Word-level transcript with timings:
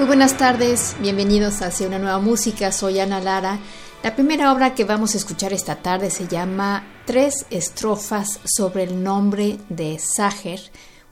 Muy 0.00 0.06
buenas 0.06 0.38
tardes, 0.38 0.96
bienvenidos 0.98 1.60
hacia 1.60 1.86
una 1.86 1.98
nueva 1.98 2.20
música, 2.20 2.72
soy 2.72 3.00
Ana 3.00 3.20
Lara. 3.20 3.58
La 4.02 4.16
primera 4.16 4.50
obra 4.50 4.74
que 4.74 4.86
vamos 4.86 5.12
a 5.14 5.18
escuchar 5.18 5.52
esta 5.52 5.76
tarde 5.76 6.08
se 6.08 6.26
llama 6.26 6.86
Tres 7.04 7.44
estrofas 7.50 8.40
sobre 8.46 8.84
el 8.84 9.02
nombre 9.02 9.58
de 9.68 9.98
Sacher, 9.98 10.58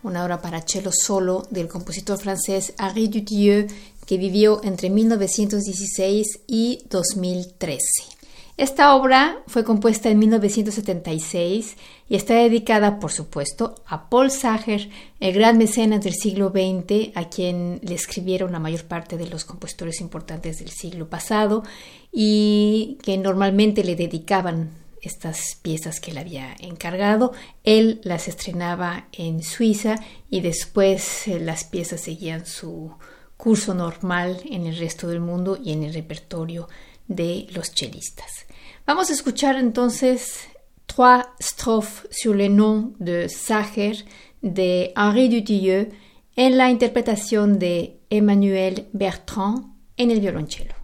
una 0.03 0.25
obra 0.25 0.41
para 0.41 0.63
cello 0.63 0.91
solo 0.91 1.47
del 1.51 1.69
compositor 1.69 2.19
francés 2.19 2.73
Henri 2.79 3.09
Dutilleux 3.09 3.71
que 4.07 4.17
vivió 4.17 4.63
entre 4.65 4.89
1916 4.89 6.41
y 6.47 6.87
2013. 6.89 8.18
Esta 8.59 8.97
obra 8.97 9.41
fue 9.47 9.63
compuesta 9.63 10.11
en 10.11 10.19
1976 10.19 11.77
y 12.09 12.17
está 12.17 12.35
dedicada, 12.35 12.99
por 12.99 13.13
supuesto, 13.13 13.77
a 13.87 14.11
Paul 14.11 14.33
Sager, 14.33 14.91
el 15.21 15.33
gran 15.33 15.59
mecenas 15.59 16.03
del 16.03 16.15
siglo 16.15 16.51
XX, 16.51 17.17
a 17.17 17.29
quien 17.29 17.79
le 17.85 17.95
escribieron 17.95 18.51
la 18.51 18.59
mayor 18.59 18.83
parte 18.87 19.17
de 19.17 19.29
los 19.29 19.45
compositores 19.45 20.01
importantes 20.01 20.59
del 20.59 20.71
siglo 20.71 21.09
pasado 21.09 21.63
y 22.11 22.99
que 23.05 23.17
normalmente 23.17 23.85
le 23.85 23.95
dedicaban 23.95 24.71
estas 25.03 25.55
piezas 25.63 26.01
que 26.01 26.13
le 26.13 26.19
había 26.19 26.57
encargado. 26.59 27.35
Él 27.63 28.01
las 28.03 28.27
estrenaba 28.27 29.07
en 29.13 29.45
Suiza 29.45 30.01
y 30.31 30.41
después 30.41 31.29
eh, 31.29 31.39
las 31.39 31.63
piezas 31.63 32.01
seguían 32.01 32.45
su 32.45 32.91
curso 33.37 33.73
normal 33.73 34.41
en 34.51 34.67
el 34.67 34.77
resto 34.79 35.07
del 35.07 35.21
mundo 35.21 35.57
y 35.63 35.71
en 35.71 35.85
el 35.85 35.95
repertorio 35.95 36.69
de 37.07 37.47
los 37.53 37.73
chelistas. 37.73 38.48
Vamos 38.89 39.11
a 39.11 39.13
escuchar 39.13 39.57
entonces 39.57 40.49
trois 40.87 41.27
strophes 41.41 42.07
sur 42.11 42.33
le 42.33 42.49
nom 42.49 42.95
de 43.01 43.27
Sacher 43.29 43.93
de 44.43 44.89
Henri 44.97 45.29
Dutilleux 45.29 45.91
en 46.39 46.57
la 46.57 46.71
interpretación 46.71 47.59
de 47.59 47.99
Emmanuel 48.09 48.87
Bertrand 48.95 49.77
en 49.99 50.11
el 50.11 50.21
violonchelo. 50.21 50.78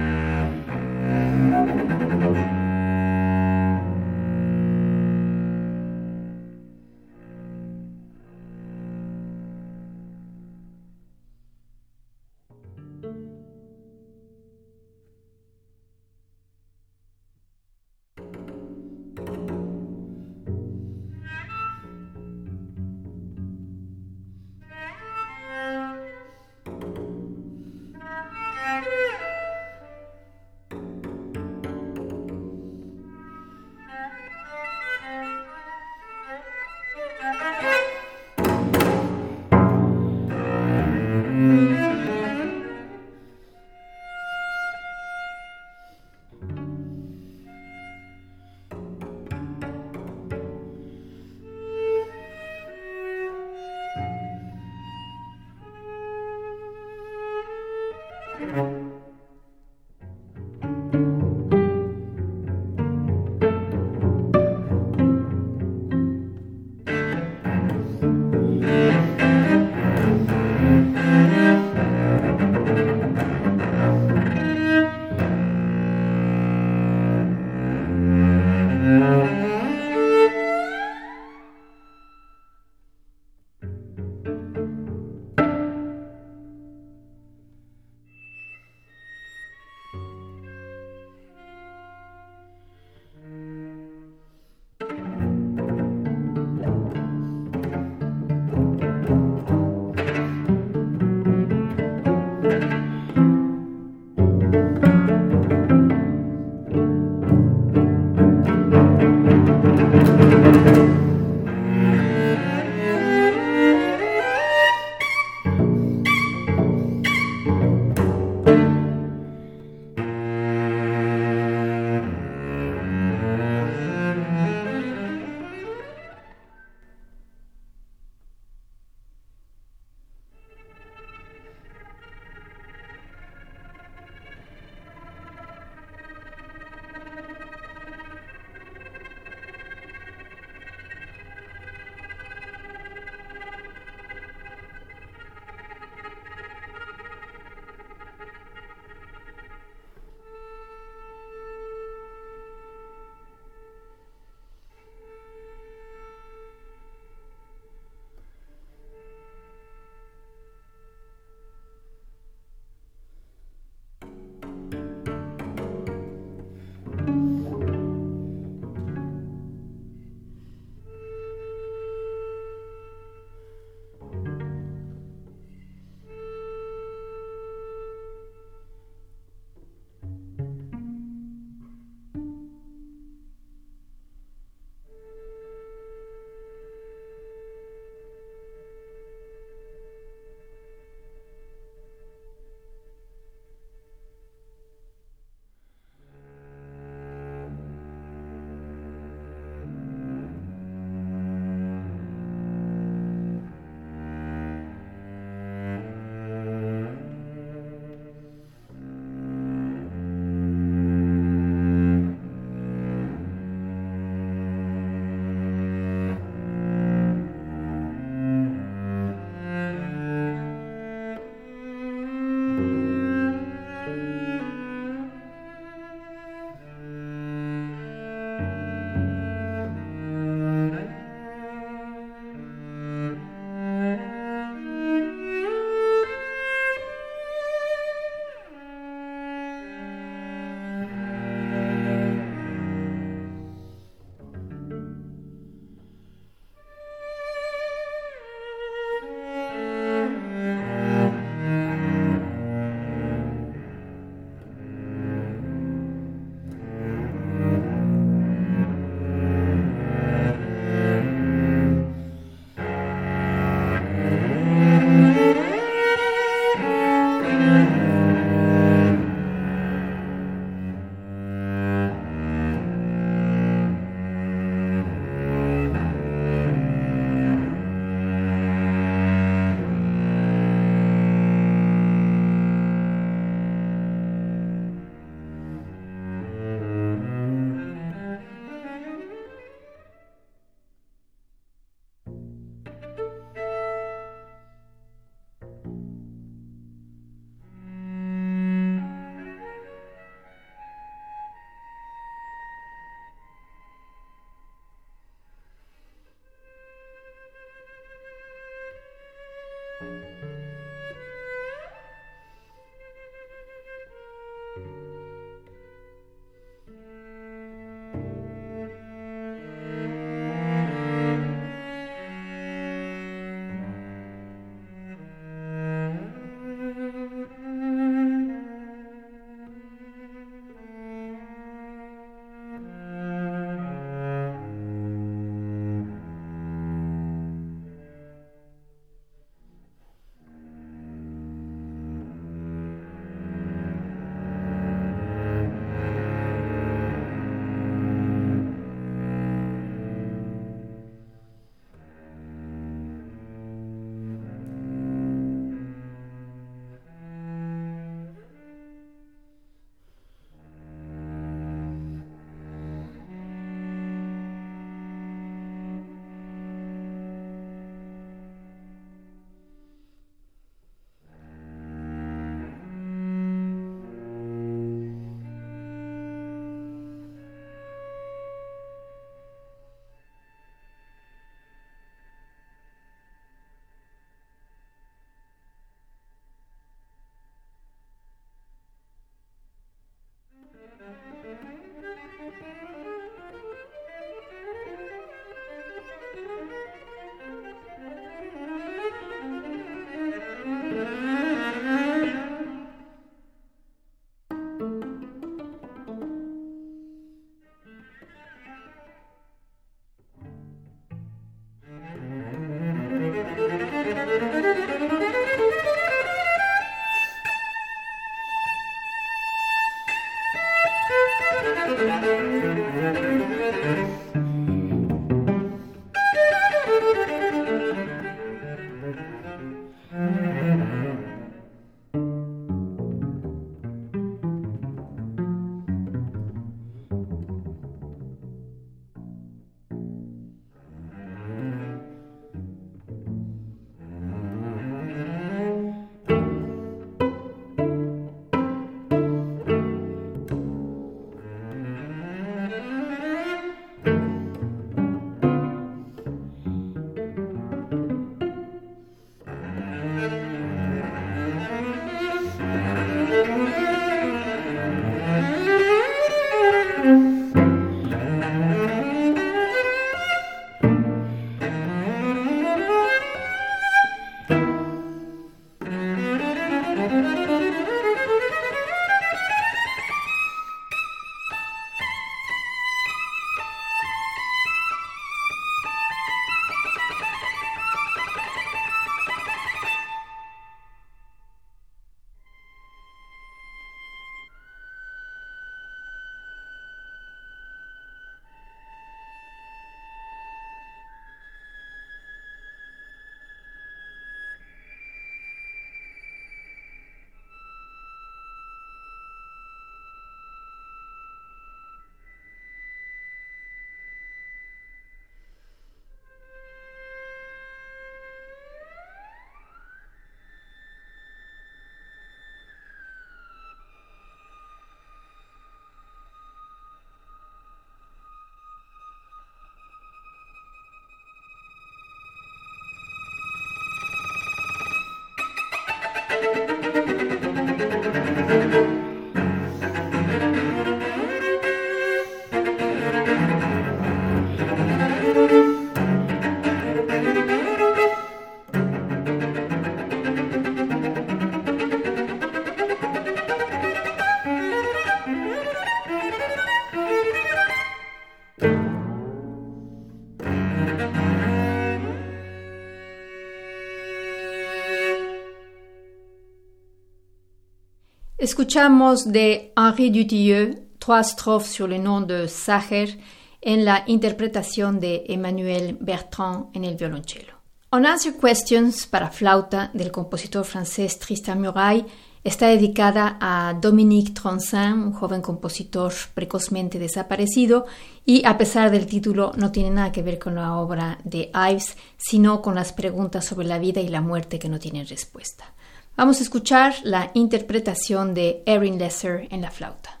Escuchamos 568.31 569.11
de 569.11 569.51
Henri 569.57 569.91
Dutilleux 569.91 570.55
trois 570.79 571.03
strophes 571.03 571.51
sur 571.51 571.67
le 571.67 571.77
nom 571.77 571.99
de 571.99 572.27
Sacher 572.27 572.97
en 573.41 573.65
la 573.65 573.83
interpretación 573.87 574.79
de 574.79 575.03
Emmanuel 575.09 575.75
Bertrand 575.81 576.49
en 576.53 576.63
el 576.63 576.77
violonchelo. 576.77 577.33
On 577.71 577.85
Answer 577.85 578.13
Questions 578.13 578.87
para 578.87 579.09
flauta 579.09 579.69
del 579.73 579.91
compositor 579.91 580.45
francés 580.45 580.97
Tristan 580.97 581.41
Muraille 581.41 581.85
está 582.23 582.47
dedicada 582.47 583.17
a 583.19 583.53
Dominique 583.53 584.13
Troncin, 584.13 584.81
un 584.81 584.93
joven 584.93 585.21
compositor 585.21 585.91
precozmente 586.13 586.79
desaparecido, 586.79 587.65
y 588.05 588.25
a 588.25 588.37
pesar 588.37 588.71
del 588.71 588.85
título 588.85 589.33
no 589.35 589.51
tiene 589.51 589.71
nada 589.71 589.91
que 589.91 590.03
ver 590.03 590.17
con 590.17 590.35
la 590.35 590.55
obra 590.55 590.99
de 591.03 591.31
Ives, 591.33 591.75
sino 591.97 592.41
con 592.41 592.55
las 592.55 592.71
preguntas 592.71 593.25
sobre 593.25 593.45
la 593.45 593.59
vida 593.59 593.81
y 593.81 593.89
la 593.89 593.99
muerte 593.99 594.39
que 594.39 594.47
no 594.47 594.57
tienen 594.57 594.87
respuesta. 594.87 595.53
Vamos 595.95 596.19
a 596.19 596.23
escuchar 596.23 596.75
la 596.83 597.11
interpretación 597.13 598.13
de 598.13 598.43
Erin 598.45 598.77
Lesser 598.79 599.27
en 599.29 599.41
la 599.41 599.51
flauta. 599.51 600.00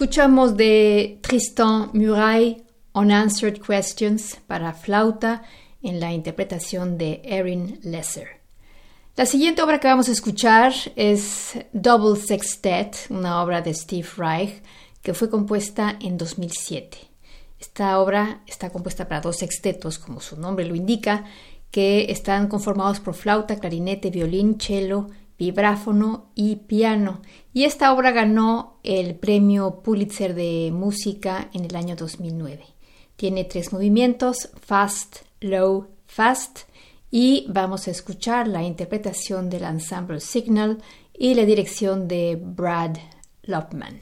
Escuchamos 0.00 0.56
de 0.56 1.18
Tristan 1.20 1.90
Muraille 1.92 2.64
Unanswered 2.94 3.60
Questions 3.60 4.38
para 4.46 4.72
flauta 4.72 5.42
en 5.82 6.00
la 6.00 6.10
interpretación 6.10 6.96
de 6.96 7.20
Erin 7.22 7.78
Lesser. 7.82 8.40
La 9.14 9.26
siguiente 9.26 9.60
obra 9.60 9.78
que 9.78 9.88
vamos 9.88 10.08
a 10.08 10.12
escuchar 10.12 10.72
es 10.96 11.52
Double 11.74 12.18
Sextet, 12.18 13.08
una 13.10 13.42
obra 13.42 13.60
de 13.60 13.74
Steve 13.74 14.08
Reich 14.16 14.62
que 15.02 15.12
fue 15.12 15.28
compuesta 15.28 15.98
en 16.00 16.16
2007. 16.16 16.96
Esta 17.58 18.00
obra 18.00 18.40
está 18.46 18.70
compuesta 18.70 19.06
para 19.06 19.20
dos 19.20 19.36
sextetos, 19.36 19.98
como 19.98 20.22
su 20.22 20.40
nombre 20.40 20.64
lo 20.64 20.74
indica, 20.74 21.26
que 21.70 22.10
están 22.10 22.48
conformados 22.48 23.00
por 23.00 23.12
flauta, 23.12 23.56
clarinete, 23.56 24.08
violín, 24.08 24.58
cello, 24.58 25.08
vibráfono 25.40 26.30
y 26.34 26.56
piano. 26.56 27.22
Y 27.54 27.64
esta 27.64 27.94
obra 27.94 28.10
ganó 28.10 28.78
el 28.82 29.14
premio 29.14 29.80
Pulitzer 29.82 30.34
de 30.34 30.70
música 30.70 31.48
en 31.54 31.64
el 31.64 31.74
año 31.74 31.96
2009. 31.96 32.62
Tiene 33.16 33.44
tres 33.44 33.72
movimientos, 33.72 34.50
fast, 34.60 35.20
low, 35.40 35.88
fast, 36.06 36.60
y 37.10 37.46
vamos 37.48 37.88
a 37.88 37.90
escuchar 37.90 38.48
la 38.48 38.62
interpretación 38.62 39.48
del 39.48 39.64
ensemble 39.64 40.20
Signal 40.20 40.82
y 41.14 41.34
la 41.34 41.46
dirección 41.46 42.06
de 42.06 42.38
Brad 42.38 42.98
Lopman. 43.42 43.98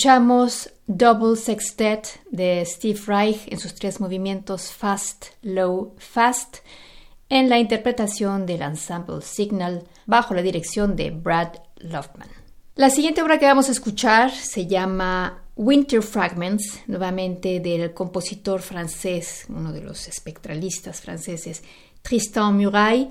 Escuchamos 0.00 0.70
Double 0.86 1.36
Sextet 1.36 2.22
de 2.30 2.64
Steve 2.64 2.98
Reich 3.06 3.46
en 3.48 3.58
sus 3.58 3.74
tres 3.74 4.00
movimientos 4.00 4.72
Fast, 4.72 5.26
Low, 5.42 5.94
Fast, 5.98 6.60
en 7.28 7.50
la 7.50 7.58
interpretación 7.58 8.46
del 8.46 8.62
ensemble 8.62 9.20
Signal 9.20 9.84
bajo 10.06 10.32
la 10.32 10.40
dirección 10.40 10.96
de 10.96 11.10
Brad 11.10 11.48
Lofman. 11.80 12.30
La 12.76 12.88
siguiente 12.88 13.20
obra 13.20 13.38
que 13.38 13.44
vamos 13.44 13.68
a 13.68 13.72
escuchar 13.72 14.30
se 14.30 14.66
llama 14.66 15.42
Winter 15.54 16.00
Fragments, 16.00 16.80
nuevamente 16.86 17.60
del 17.60 17.92
compositor 17.92 18.62
francés, 18.62 19.44
uno 19.50 19.70
de 19.70 19.82
los 19.82 20.08
espectralistas 20.08 21.02
franceses, 21.02 21.62
Tristan 22.00 22.56
Muraille, 22.56 23.10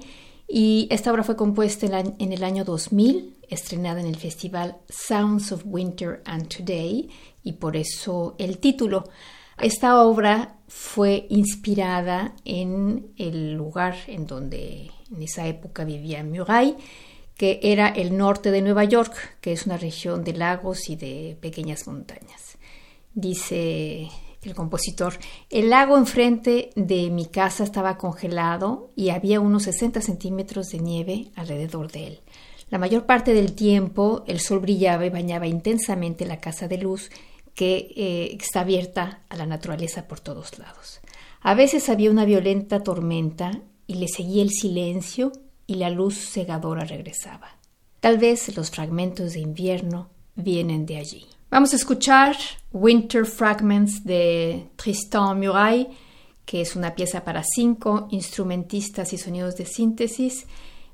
y 0.49 0.87
esta 0.89 1.11
obra 1.11 1.23
fue 1.23 1.35
compuesta 1.35 1.85
en 1.85 2.33
el 2.33 2.43
año 2.43 2.65
2000 2.65 3.37
estrenada 3.49 3.99
en 3.99 4.07
el 4.07 4.15
festival 4.15 4.77
Sounds 4.89 5.51
of 5.51 5.63
Winter 5.65 6.21
and 6.25 6.47
Today 6.47 7.09
y 7.43 7.53
por 7.53 7.75
eso 7.75 8.35
el 8.37 8.57
título. 8.57 9.09
Esta 9.59 10.03
obra 10.03 10.55
fue 10.67 11.27
inspirada 11.29 12.33
en 12.45 13.11
el 13.17 13.53
lugar 13.53 13.95
en 14.07 14.25
donde 14.25 14.91
en 15.11 15.21
esa 15.21 15.47
época 15.47 15.83
vivía 15.83 16.23
Murray, 16.23 16.77
que 17.35 17.59
era 17.61 17.89
el 17.89 18.17
norte 18.17 18.51
de 18.51 18.61
Nueva 18.61 18.85
York, 18.85 19.37
que 19.41 19.51
es 19.51 19.65
una 19.65 19.77
región 19.77 20.23
de 20.23 20.33
lagos 20.33 20.89
y 20.89 20.95
de 20.95 21.37
pequeñas 21.41 21.87
montañas. 21.87 22.57
Dice 23.13 24.09
el 24.41 24.55
compositor, 24.55 25.15
el 25.49 25.69
lago 25.69 25.97
enfrente 25.97 26.69
de 26.75 27.09
mi 27.09 27.25
casa 27.25 27.63
estaba 27.63 27.97
congelado 27.97 28.91
y 28.95 29.09
había 29.09 29.39
unos 29.39 29.63
60 29.63 30.01
centímetros 30.01 30.69
de 30.69 30.79
nieve 30.79 31.31
alrededor 31.35 31.91
de 31.91 32.07
él. 32.07 32.19
La 32.69 32.77
mayor 32.77 33.05
parte 33.05 33.33
del 33.33 33.53
tiempo 33.53 34.23
el 34.27 34.39
sol 34.39 34.59
brillaba 34.59 35.05
y 35.05 35.09
bañaba 35.09 35.47
intensamente 35.47 36.25
la 36.25 36.39
casa 36.39 36.67
de 36.67 36.77
luz 36.77 37.09
que 37.55 37.91
eh, 37.95 38.37
está 38.39 38.61
abierta 38.61 39.23
a 39.27 39.35
la 39.35 39.45
naturaleza 39.45 40.07
por 40.07 40.19
todos 40.19 40.57
lados. 40.59 41.01
A 41.41 41.55
veces 41.55 41.89
había 41.89 42.11
una 42.11 42.25
violenta 42.25 42.83
tormenta 42.83 43.61
y 43.87 43.95
le 43.95 44.07
seguía 44.07 44.43
el 44.43 44.51
silencio 44.51 45.31
y 45.67 45.75
la 45.75 45.89
luz 45.89 46.15
cegadora 46.15 46.85
regresaba. 46.85 47.57
Tal 47.99 48.17
vez 48.17 48.55
los 48.55 48.71
fragmentos 48.71 49.33
de 49.33 49.39
invierno 49.41 50.09
vienen 50.35 50.85
de 50.85 50.97
allí. 50.97 51.25
Vamos 51.51 51.73
a 51.73 51.77
escuchar 51.77 52.35
Winter 52.71 53.25
Fragments 53.25 54.03
de 54.03 54.69
Tristan 54.75 55.39
Muraille, 55.39 55.89
que 56.45 56.61
es 56.61 56.75
una 56.75 56.93
pieza 56.93 57.23
para 57.23 57.41
cinco 57.43 58.07
instrumentistas 58.11 59.13
y 59.13 59.17
sonidos 59.17 59.55
de 59.55 59.65
síntesis 59.65 60.45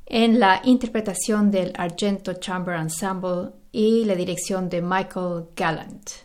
en 0.06 0.40
la 0.40 0.62
interpretación 0.64 1.52
del 1.52 1.74
Argento 1.76 2.36
Chamber 2.36 2.80
Ensemble 2.80 3.50
y 3.74 4.06
la 4.06 4.16
dirección 4.16 4.70
de 4.70 4.82
Michael 4.82 5.48
Gallant. 5.58 6.25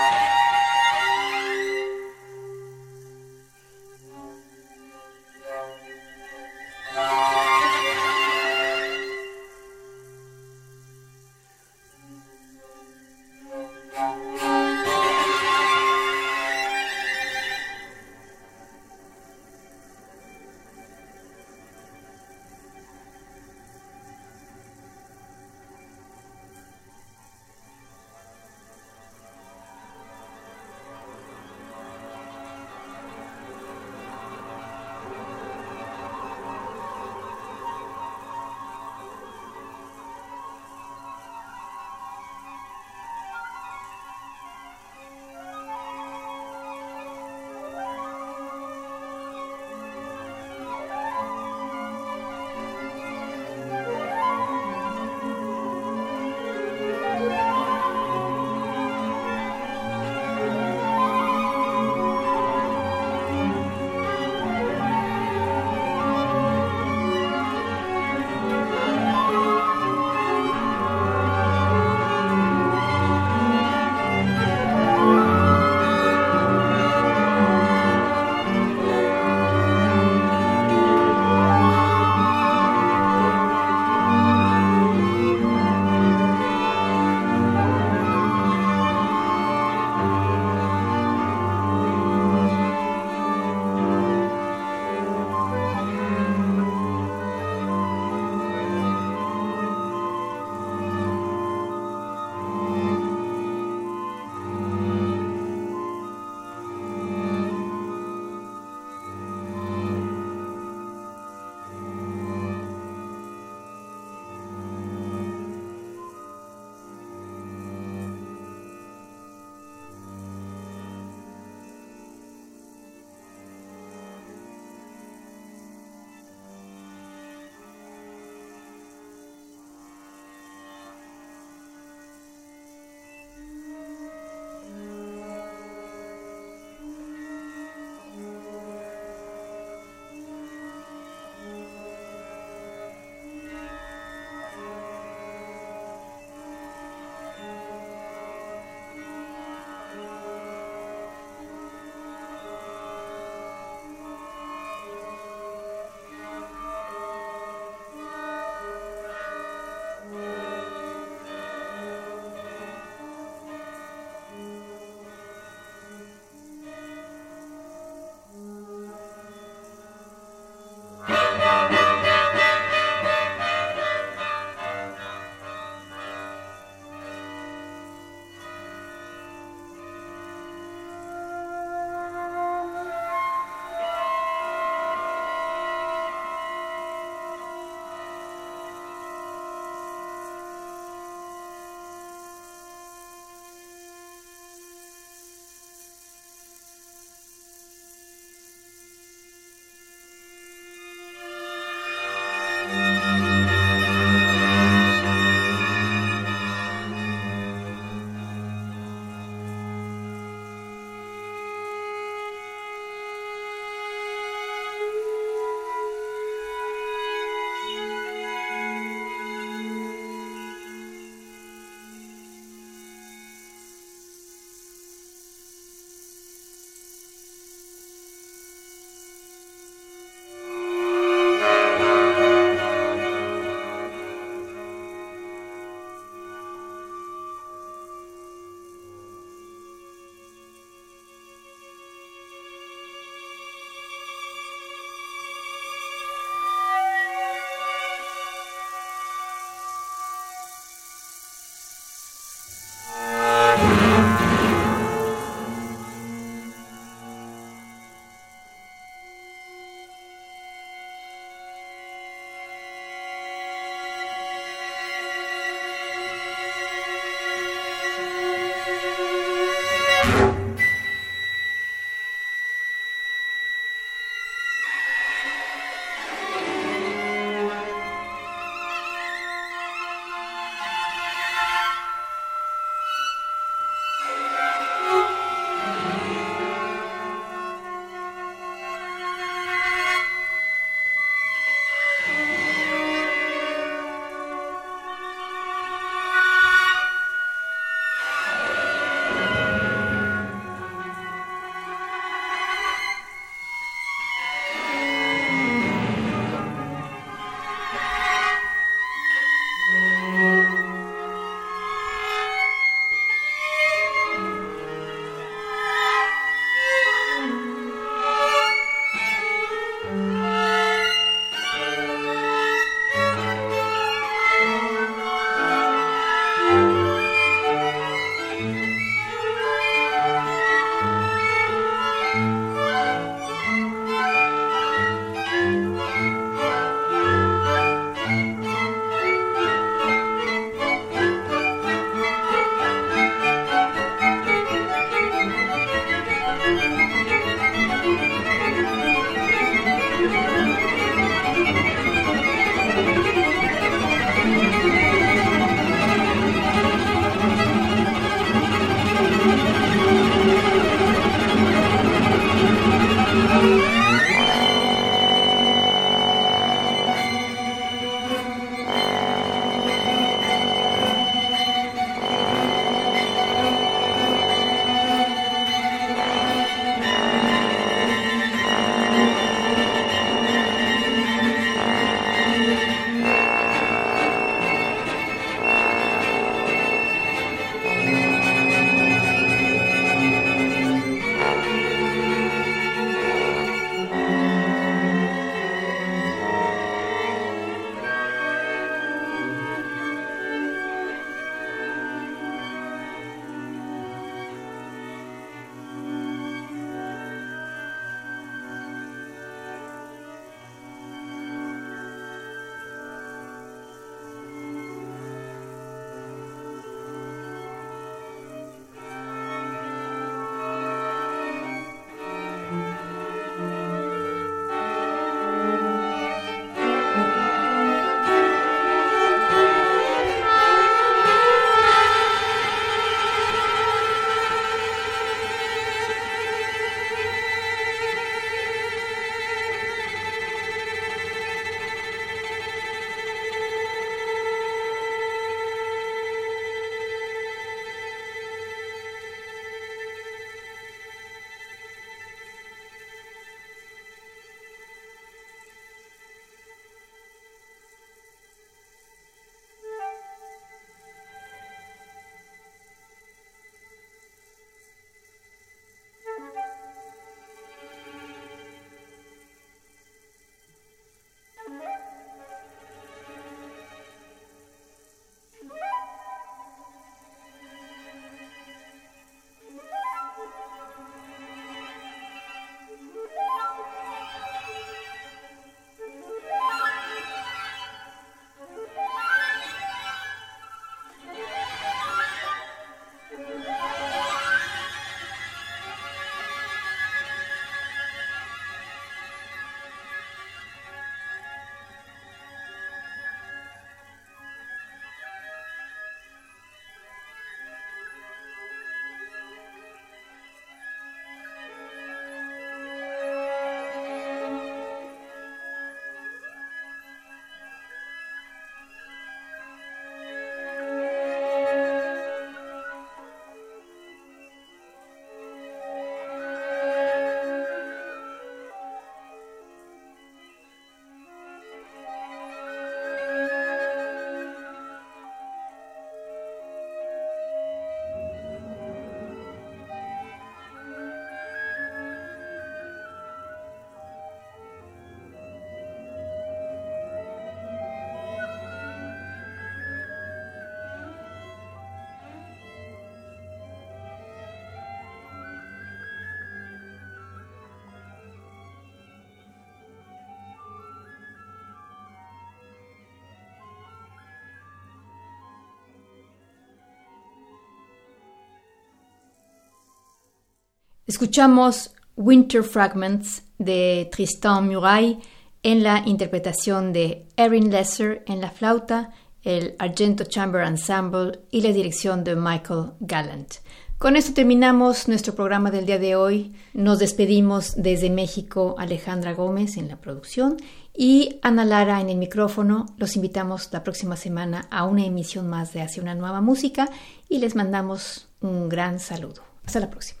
Escuchamos 570.91 571.73
Winter 571.95 572.43
Fragments 572.43 573.23
de 573.37 573.87
Tristan 573.93 574.49
Muraille 574.49 574.99
en 575.41 575.63
la 575.63 575.83
interpretación 575.85 576.73
de 576.73 577.07
Erin 577.15 577.49
Lesser 577.49 578.03
en 578.07 578.19
la 578.19 578.29
flauta, 578.29 578.91
el 579.23 579.55
Argento 579.57 580.03
Chamber 580.03 580.45
Ensemble 580.45 581.21
y 581.31 581.43
la 581.43 581.53
dirección 581.53 582.03
de 582.03 582.17
Michael 582.17 582.71
Gallant. 582.81 583.35
Con 583.77 583.95
esto 583.95 584.13
terminamos 584.13 584.89
nuestro 584.89 585.15
programa 585.15 585.49
del 585.49 585.65
día 585.65 585.79
de 585.79 585.95
hoy. 585.95 586.35
Nos 586.53 586.79
despedimos 586.79 587.53
desde 587.55 587.89
México 587.89 588.55
Alejandra 588.57 589.13
Gómez 589.13 589.55
en 589.55 589.69
la 589.69 589.77
producción 589.77 590.35
y 590.75 591.19
Ana 591.21 591.45
Lara 591.45 591.79
en 591.79 591.89
el 591.89 591.99
micrófono. 591.99 592.65
Los 592.75 592.97
invitamos 592.97 593.47
la 593.53 593.63
próxima 593.63 593.95
semana 593.95 594.45
a 594.51 594.65
una 594.65 594.83
emisión 594.83 595.29
más 595.29 595.53
de 595.53 595.61
Hacia 595.61 595.81
una 595.81 595.95
nueva 595.95 596.19
música 596.19 596.69
y 597.07 597.19
les 597.19 597.33
mandamos 597.33 598.09
un 598.19 598.49
gran 598.49 598.81
saludo. 598.81 599.23
Hasta 599.45 599.61
la 599.61 599.69
próxima. 599.69 600.00